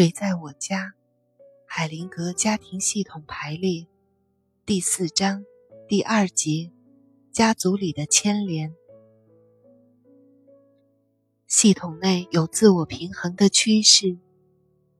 [0.00, 0.94] 谁在我家？
[1.66, 3.86] 海灵格家庭系统排列，
[4.64, 5.44] 第四章
[5.86, 6.72] 第二节：
[7.30, 8.74] 家族里的牵连。
[11.46, 14.16] 系统内有自我平衡的趋势，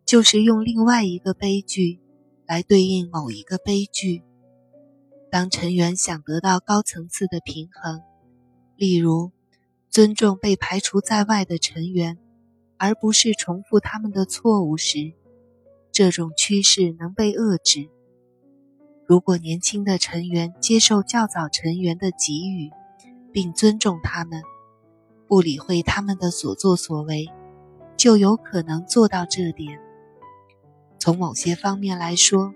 [0.04, 1.98] 就是用另外一个悲剧
[2.46, 4.22] 来对应某一个悲剧。
[5.30, 8.02] 当成员想得到高层次的平衡，
[8.76, 9.32] 例如
[9.88, 12.18] 尊重被排除在外的成员。
[12.82, 15.12] 而不是重复他们的错误时，
[15.92, 17.90] 这种趋势能被遏制。
[19.06, 22.70] 如果年轻的成员接受较早成员的给予，
[23.32, 24.42] 并尊重他们，
[25.28, 27.26] 不理会他们的所作所为，
[27.98, 29.78] 就有可能做到这点。
[30.98, 32.54] 从某些方面来说，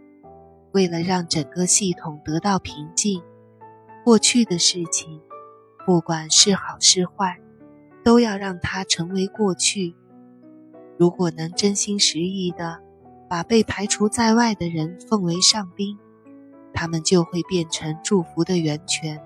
[0.72, 3.22] 为了让整个系统得到平静，
[4.02, 5.20] 过去的事情，
[5.84, 7.38] 不管是好是坏，
[8.02, 9.94] 都要让它成为过去。
[10.96, 12.80] 如果能真心实意地
[13.28, 15.98] 把被排除在外的人奉为上宾，
[16.72, 19.20] 他们就会变成祝福的源泉，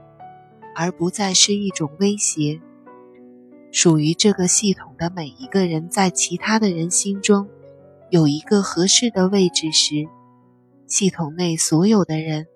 [0.75, 2.60] 而不再是一种威胁。
[3.70, 7.48] 属于这个系统的每一个人，在其他的人心中
[8.08, 10.08] 有一个合适的位置时，
[10.86, 12.47] 系统内所有的人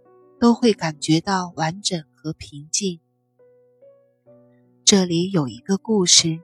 [0.41, 3.01] 都会感觉到完整和平静。
[4.85, 6.41] 这里有一个故事，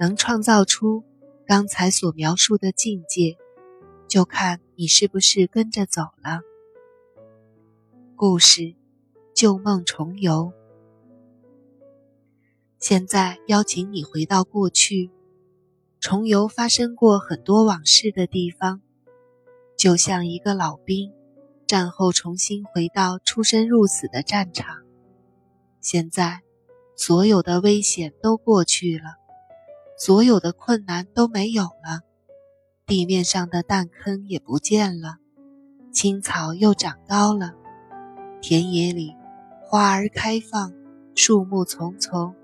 [0.00, 1.04] 能创造出。
[1.46, 3.36] 刚才所描述的境界，
[4.08, 6.40] 就看你是不是跟着走了。
[8.16, 8.74] 故事，
[9.32, 10.52] 旧梦重游。
[12.80, 15.12] 现在邀请你回到过去，
[16.00, 18.82] 重游发生过很多往事的地方，
[19.78, 21.12] 就像一个老兵，
[21.64, 24.82] 战后重新回到出生入死的战场。
[25.80, 26.40] 现在，
[26.96, 29.25] 所有的危险都过去了。
[29.98, 32.02] 所有的困难都没有了，
[32.84, 35.16] 地面上的弹坑也不见了，
[35.90, 37.54] 青草又长高了，
[38.42, 39.14] 田野里
[39.62, 40.74] 花儿开放，
[41.14, 42.34] 树木丛丛，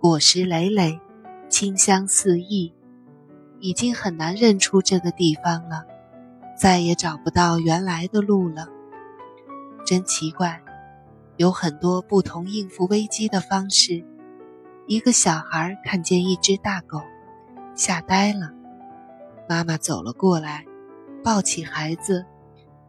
[0.00, 0.98] 果实累累，
[1.50, 2.72] 清香四溢，
[3.60, 5.84] 已经很难认出这个地方了，
[6.56, 8.66] 再也找不到原来的路了。
[9.84, 10.62] 真奇怪，
[11.36, 14.06] 有很多不同应付危机的方式。
[14.90, 17.02] 一个小孩看见一只大狗，
[17.74, 18.54] 吓呆了。
[19.46, 20.64] 妈妈走了过来，
[21.22, 22.24] 抱起孩子，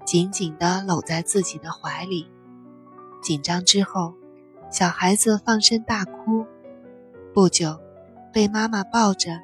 [0.05, 2.31] 紧紧地搂在自己的怀里。
[3.21, 4.13] 紧张之后，
[4.71, 6.45] 小孩子放声大哭。
[7.33, 7.77] 不久，
[8.31, 9.37] 被妈妈抱着，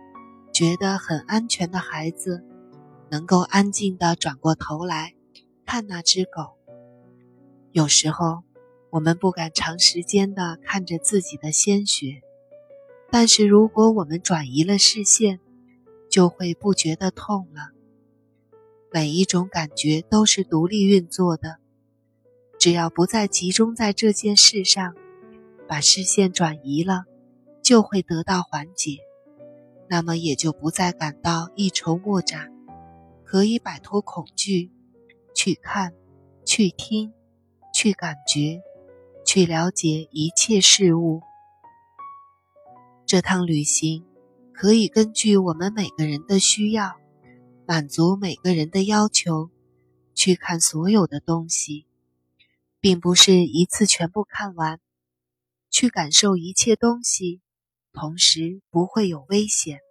[0.54, 2.46] 觉得很安全的孩子，
[3.10, 5.14] 能够安静地转过头来
[5.66, 6.56] 看那只狗。
[7.74, 8.44] 有时候，
[8.92, 12.22] 我们不敢长时间地看着自己的鲜血。
[13.18, 15.40] 但是，如果我们转移了视线，
[16.10, 17.70] 就会不觉得痛了。
[18.92, 21.60] 每一种感觉都是独立运作的，
[22.60, 24.96] 只要不再集中在这件事上，
[25.66, 27.06] 把视线转移了，
[27.64, 28.98] 就会得到缓解。
[29.88, 32.52] 那么也就不再感到一筹莫展，
[33.24, 34.72] 可以摆脱恐惧，
[35.34, 35.94] 去看，
[36.46, 37.14] 去听，
[37.74, 38.62] 去感觉，
[39.26, 41.22] 去了解一切事物。
[43.06, 44.04] 这趟旅行
[44.52, 46.96] 可以根据我们每个人的需要，
[47.68, 49.52] 满足每个人的要求，
[50.16, 51.86] 去看所有的东西，
[52.80, 54.80] 并不是一次全部看完，
[55.70, 57.42] 去感受一切东西，
[57.94, 59.82] 同时不会有危险。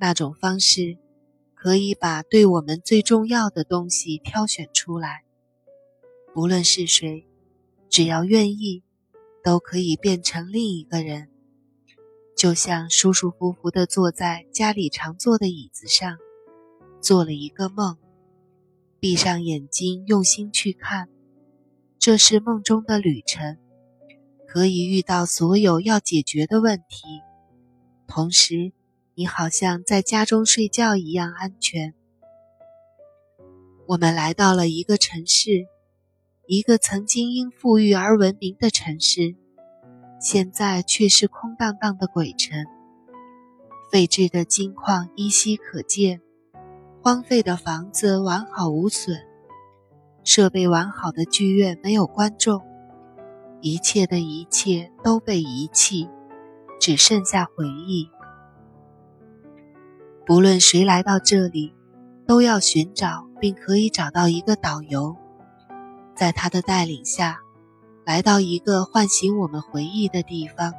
[0.00, 0.98] 那种方式
[1.54, 5.22] 可以把对我们最重要的东西挑选出来。
[6.34, 7.24] 不论是谁，
[7.88, 8.82] 只要愿意，
[9.44, 11.28] 都可以变成另一个人。
[12.40, 16.16] 就像舒舒服服地坐在家里常坐的椅子上，
[17.02, 17.98] 做了一个梦，
[18.98, 21.10] 闭上眼睛，用心去看，
[21.98, 23.58] 这是梦中的旅程，
[24.48, 27.04] 可以遇到所有要解决的问题，
[28.06, 28.72] 同时
[29.14, 31.92] 你好像在家中睡觉一样安全。
[33.86, 35.66] 我们来到了一个城市，
[36.46, 39.36] 一个曾经因富裕而闻名的城市。
[40.20, 42.66] 现在却是空荡荡的鬼城，
[43.90, 46.20] 废置的金矿依稀可见，
[47.02, 49.16] 荒废的房子完好无损，
[50.22, 52.60] 设备完好的剧院没有观众，
[53.62, 56.10] 一切的一切都被遗弃，
[56.78, 58.10] 只剩下回忆。
[60.26, 61.72] 不论谁来到这里，
[62.26, 65.16] 都要寻找并可以找到一个导游，
[66.14, 67.38] 在他的带领下。
[68.10, 70.74] 来到一个唤醒我们回忆的地方，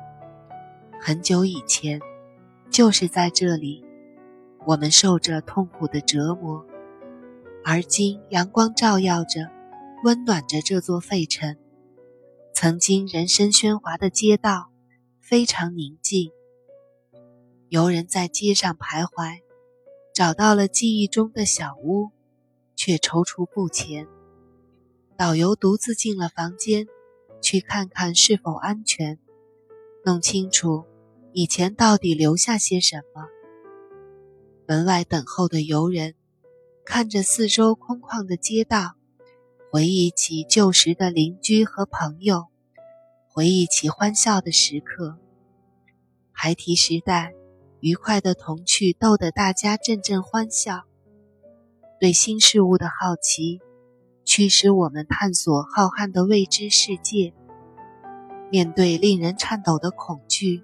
[0.99, 2.01] 很久以前，
[2.69, 3.85] 就是在这里，
[4.65, 6.65] 我们受着痛苦的折磨，
[7.63, 9.49] 而今阳光照耀着，
[10.03, 11.55] 温暖着这座废城。
[12.53, 14.69] 曾经人声喧哗的街道
[15.21, 16.31] 非常宁静。
[17.69, 19.39] 游人在街上徘徊，
[20.13, 22.09] 找到了记忆中的小屋，
[22.75, 24.05] 却踌躇不前。
[25.15, 26.87] 导游独自进了房间，
[27.51, 29.19] 去看看是否安全，
[30.05, 30.85] 弄清楚
[31.33, 33.25] 以前到底留下些什么。
[34.65, 36.15] 门外等候的游人，
[36.85, 38.93] 看着四周空旷的街道，
[39.69, 42.45] 回忆起旧时的邻居和朋友，
[43.27, 45.17] 回忆起欢笑的时刻。
[46.31, 47.33] 孩提时代，
[47.81, 50.83] 愉快的童趣逗得大家阵阵欢笑。
[51.99, 53.59] 对新事物的好奇，
[54.23, 57.33] 驱使我们探索浩瀚的未知世界。
[58.51, 60.61] 面对令人颤抖的恐惧，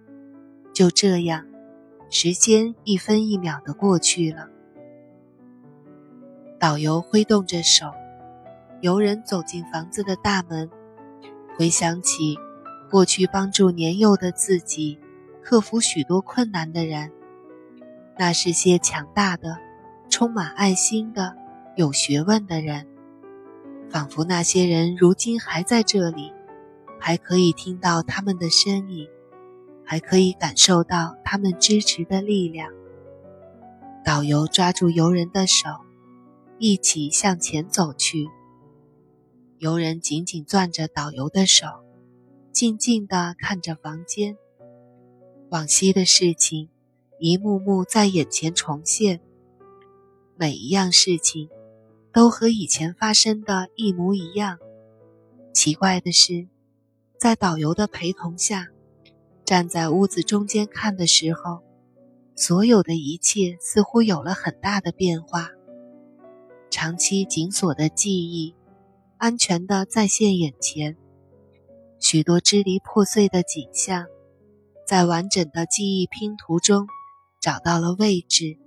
[0.73, 1.45] 就这样。
[2.09, 4.49] 时间一分一秒的过去了，
[6.59, 7.91] 导游挥动着手，
[8.81, 10.69] 游人走进房子的大门，
[11.57, 12.37] 回想起
[12.89, 14.99] 过去帮助年幼的自己
[15.41, 17.11] 克服许多困难的人，
[18.17, 19.57] 那是些强大的、
[20.09, 21.35] 充满爱心的、
[21.75, 22.87] 有学问的人，
[23.89, 26.31] 仿佛那些人如今还在这里，
[26.99, 29.07] 还可以听到他们的声音。
[29.89, 32.73] 还可以感受到他们支持的力量。
[34.03, 35.69] 导游抓住游人的手，
[36.59, 38.27] 一起向前走去。
[39.59, 41.67] 游人紧紧攥着导游的手，
[42.51, 44.37] 静静地看着房间。
[45.51, 46.67] 往昔的事情
[47.17, 49.21] 一幕幕在眼前重现，
[50.35, 51.47] 每一样事情
[52.11, 54.59] 都和以前发生的一模一样。
[55.53, 56.49] 奇怪的是，
[57.19, 58.67] 在导游的陪同下。
[59.45, 61.63] 站在屋子中间看的时候，
[62.35, 65.51] 所有的一切似乎有了很大的变化。
[66.69, 68.53] 长期紧锁的记忆，
[69.17, 70.97] 安全的再现眼前，
[71.97, 74.07] 许多支离破碎的景象，
[74.85, 76.85] 在完整的记忆拼图中
[77.39, 78.57] 找到了位置。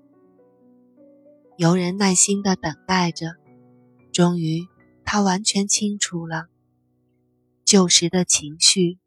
[1.59, 3.35] 游人耐心的等待着，
[4.13, 4.67] 终于，
[5.05, 6.47] 他完全清楚了
[7.71, 8.99] 旧时的情绪。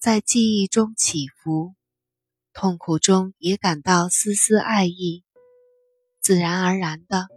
[0.00, 1.76] 在记忆中起伏，
[2.52, 5.22] 痛苦中也感到丝丝爱意，
[6.20, 7.28] 自然而然的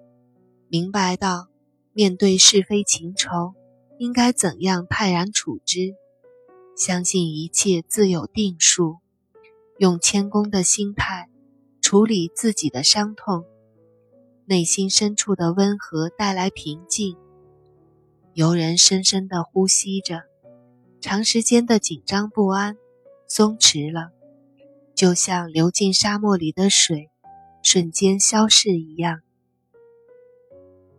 [0.70, 1.48] 明白到，
[1.92, 3.54] 面对是非情仇，
[4.00, 5.94] 应该怎样泰然处之，
[6.76, 8.98] 相信一切自有定数，
[9.78, 11.30] 用谦恭的心态
[11.82, 13.46] 处理自己的伤痛，
[14.46, 17.16] 内心深处的温和带来平静。
[18.34, 20.33] 游人深深的呼吸着。
[21.04, 22.78] 长时间的紧张不安
[23.28, 24.14] 松弛了，
[24.96, 27.10] 就像流进沙漠里的水，
[27.62, 29.20] 瞬间消逝一样。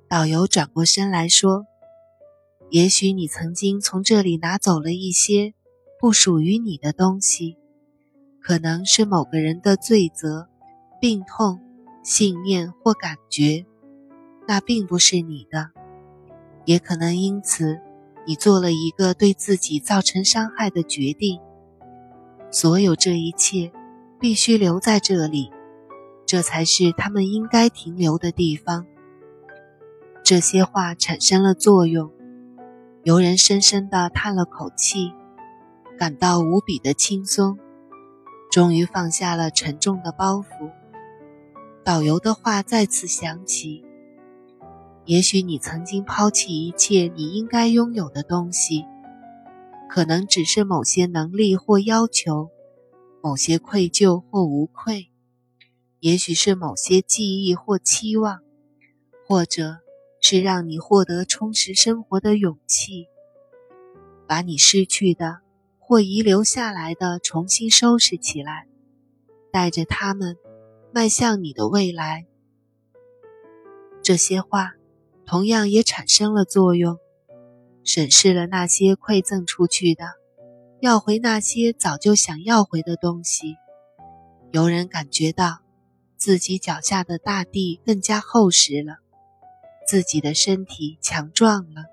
[0.06, 1.64] 导游转过身来说
[2.68, 5.54] ：“也许你曾经从这里拿走了一些
[5.98, 7.56] 不属于你的东西，
[8.42, 10.50] 可能是某个人的罪责、
[11.00, 11.62] 病痛、
[12.04, 13.64] 信念或感觉，
[14.46, 15.70] 那并不是你的，
[16.66, 17.80] 也可能因此。”
[18.26, 21.40] 你做了一个对自己造成伤害的决定，
[22.50, 23.70] 所有这一切
[24.18, 25.50] 必须留在这里，
[26.24, 28.86] 这才是他们应该停留的地方。
[30.22, 32.10] 这些话产生了作用，
[33.02, 35.12] 游人深深地叹了口气，
[35.98, 37.58] 感到无比的轻松，
[38.50, 40.70] 终于放下了沉重的包袱。
[41.84, 43.83] 导游的话再次响起。
[45.06, 48.86] 也许你曾经抛弃一切你应该拥有的东西，
[49.86, 52.48] 可能只是某些能力或要求，
[53.22, 55.10] 某些愧疚或无愧，
[56.00, 58.40] 也许是某些记忆或期望，
[59.26, 59.80] 或者
[60.22, 63.06] 是让你获得充实生活的勇气。
[64.26, 65.40] 把你失去的
[65.78, 68.66] 或遗留下来的重新收拾起来，
[69.52, 70.38] 带着它们
[70.94, 72.24] 迈向你的未来。
[74.02, 74.72] 这些话。
[75.26, 76.98] 同样也产生了作用，
[77.82, 80.04] 审视了那些馈赠出去的，
[80.80, 83.56] 要回那些早就想要回的东西。
[84.52, 85.60] 游人感觉到
[86.16, 88.98] 自己脚下的大地更加厚实了，
[89.86, 91.84] 自己的身体强壮了。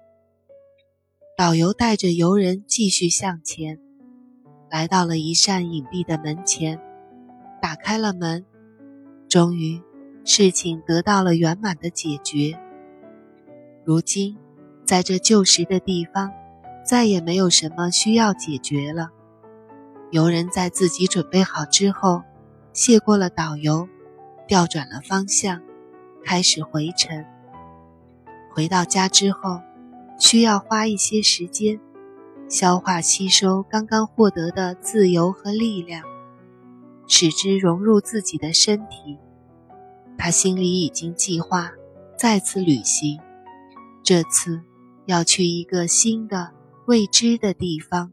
[1.38, 3.79] 导游带着游人继续向前，
[4.69, 6.79] 来到了一扇隐蔽的门前，
[7.61, 8.45] 打开了门，
[9.27, 9.81] 终于，
[10.23, 12.59] 事情得到了圆满的解决。
[13.83, 14.38] 如今，
[14.85, 16.31] 在这旧时的地方，
[16.85, 19.09] 再也没有什么需要解决了。
[20.11, 22.21] 游人在自己准备好之后，
[22.73, 23.88] 谢过了导游，
[24.47, 25.61] 调转了方向，
[26.23, 27.25] 开始回程。
[28.53, 29.61] 回到家之后，
[30.19, 31.79] 需要花一些时间
[32.47, 36.03] 消化吸收刚刚获得的自由和力量，
[37.07, 39.17] 使之融入自己的身体。
[40.17, 41.71] 他心里已经计划
[42.17, 43.19] 再次旅行，
[44.03, 44.62] 这次
[45.05, 46.51] 要去一个新的
[46.88, 48.12] 未知的地方。